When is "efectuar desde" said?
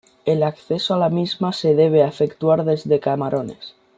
2.03-2.99